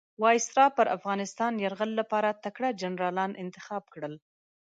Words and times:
وایسرا 0.21 0.65
پر 0.77 0.87
افغانستان 0.97 1.53
یرغل 1.63 1.91
لپاره 1.99 2.29
تکړه 2.43 2.69
جنرالان 2.81 3.31
انتخاب 3.43 3.83
کړل. 3.93 4.13